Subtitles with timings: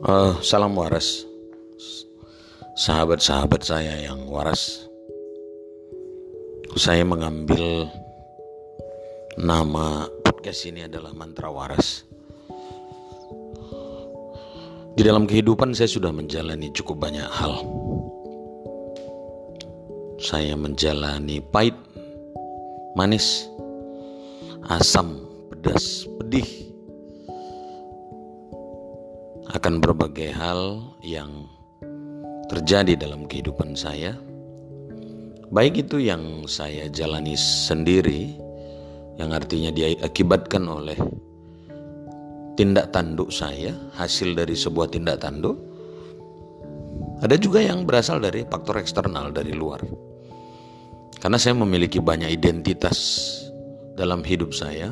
[0.00, 1.28] Uh, salam waras,
[2.72, 4.88] sahabat-sahabat saya yang waras.
[6.72, 7.84] Saya mengambil
[9.36, 12.08] nama podcast ini adalah mantra waras.
[14.96, 17.60] Di dalam kehidupan saya sudah menjalani cukup banyak hal.
[20.16, 21.76] Saya menjalani pahit,
[22.96, 23.52] manis,
[24.64, 26.69] asam, pedas, pedih,
[29.60, 31.44] akan berbagai hal yang
[32.48, 34.16] terjadi dalam kehidupan saya,
[35.52, 38.40] baik itu yang saya jalani sendiri,
[39.20, 40.96] yang artinya diakibatkan oleh
[42.56, 45.60] tindak tanduk saya, hasil dari sebuah tindak tanduk,
[47.20, 49.84] ada juga yang berasal dari faktor eksternal dari luar.
[51.20, 52.96] Karena saya memiliki banyak identitas
[53.92, 54.88] dalam hidup saya,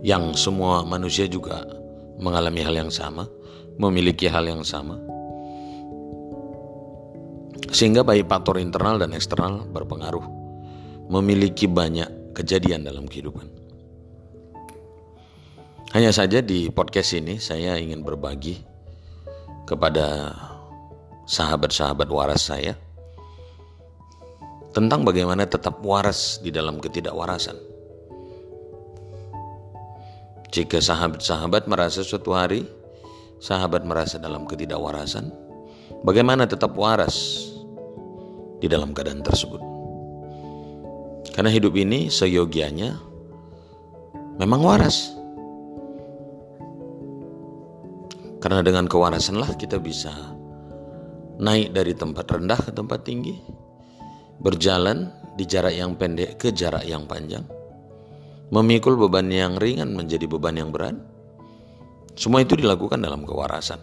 [0.00, 1.77] yang semua manusia juga
[2.18, 3.26] mengalami hal yang sama,
[3.78, 4.98] memiliki hal yang sama.
[7.70, 10.24] Sehingga baik faktor internal dan eksternal berpengaruh,
[11.08, 13.46] memiliki banyak kejadian dalam kehidupan.
[15.96, 18.60] Hanya saja di podcast ini saya ingin berbagi
[19.64, 20.36] kepada
[21.24, 22.76] sahabat-sahabat waras saya
[24.72, 27.77] tentang bagaimana tetap waras di dalam ketidakwarasan.
[30.48, 32.64] Jika sahabat-sahabat merasa suatu hari
[33.36, 35.28] sahabat merasa dalam ketidakwarasan,
[36.08, 37.48] bagaimana tetap waras
[38.56, 39.60] di dalam keadaan tersebut?
[41.36, 42.96] Karena hidup ini seyogianya
[44.40, 45.12] memang waras.
[48.40, 50.14] Karena dengan kewarasanlah kita bisa
[51.36, 53.36] naik dari tempat rendah ke tempat tinggi,
[54.40, 57.57] berjalan di jarak yang pendek ke jarak yang panjang
[58.48, 60.96] memikul beban yang ringan menjadi beban yang berat.
[62.18, 63.78] Semua itu dilakukan dalam kewarasan.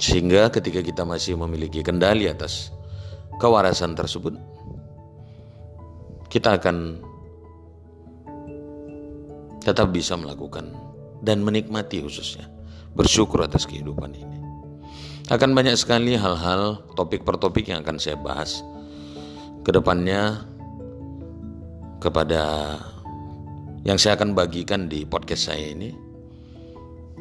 [0.00, 2.72] Sehingga ketika kita masih memiliki kendali atas
[3.38, 4.34] kewarasan tersebut,
[6.32, 6.98] kita akan
[9.62, 10.74] tetap bisa melakukan
[11.22, 12.50] dan menikmati khususnya
[12.98, 14.38] bersyukur atas kehidupan ini.
[15.30, 18.58] Akan banyak sekali hal-hal topik per topik yang akan saya bahas
[19.62, 20.42] ke depannya
[22.02, 22.74] kepada
[23.82, 25.90] yang saya akan bagikan di podcast saya ini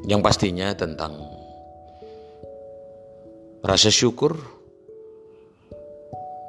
[0.06, 1.14] yang pastinya tentang
[3.62, 4.34] rasa syukur,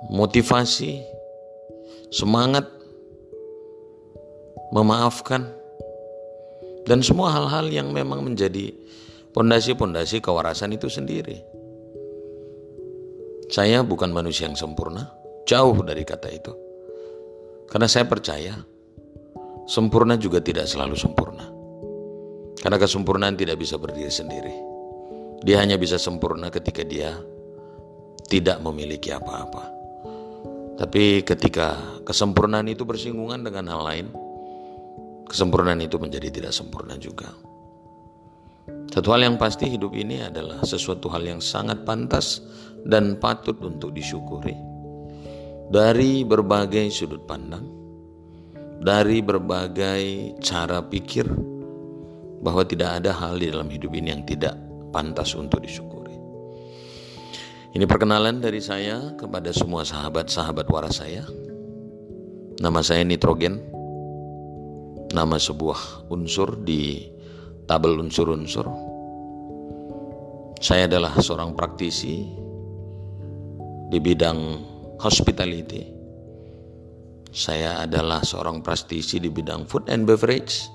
[0.08, 1.04] motivasi,
[2.08, 2.64] semangat,
[4.72, 5.52] memaafkan,
[6.88, 8.72] dan semua hal-hal yang memang menjadi
[9.36, 11.44] pondasi-pondasi kewarasan itu sendiri.
[13.52, 15.12] Saya bukan manusia yang sempurna,
[15.44, 16.52] jauh dari kata itu.
[17.68, 18.56] Karena saya percaya
[19.66, 21.46] Sempurna juga tidak selalu sempurna.
[22.62, 24.54] Karena kesempurnaan tidak bisa berdiri sendiri.
[25.42, 27.18] Dia hanya bisa sempurna ketika dia
[28.30, 29.66] tidak memiliki apa-apa.
[30.78, 34.06] Tapi ketika kesempurnaan itu bersinggungan dengan hal lain,
[35.26, 37.30] kesempurnaan itu menjadi tidak sempurna juga.
[38.92, 42.44] Satu hal yang pasti hidup ini adalah sesuatu hal yang sangat pantas
[42.86, 44.54] dan patut untuk disyukuri
[45.72, 47.81] dari berbagai sudut pandang
[48.82, 51.30] dari berbagai cara pikir
[52.42, 54.58] bahwa tidak ada hal di dalam hidup ini yang tidak
[54.90, 56.18] pantas untuk disyukuri.
[57.78, 61.22] Ini perkenalan dari saya kepada semua sahabat-sahabat waras saya.
[62.58, 63.62] Nama saya nitrogen.
[65.14, 67.06] Nama sebuah unsur di
[67.70, 68.66] tabel unsur-unsur.
[70.58, 72.26] Saya adalah seorang praktisi
[73.92, 74.40] di bidang
[74.98, 75.91] hospitality
[77.32, 80.68] saya adalah seorang praktisi di bidang food and beverage,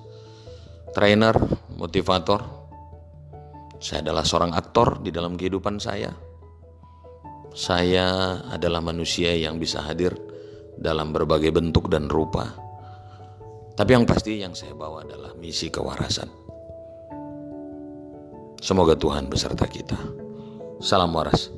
[0.90, 1.38] trainer,
[1.78, 2.42] motivator.
[3.78, 6.10] Saya adalah seorang aktor di dalam kehidupan saya.
[7.54, 10.18] Saya adalah manusia yang bisa hadir
[10.74, 12.50] dalam berbagai bentuk dan rupa.
[13.78, 16.30] Tapi yang pasti yang saya bawa adalah misi kewarasan.
[18.58, 19.98] Semoga Tuhan beserta kita.
[20.82, 21.57] Salam waras.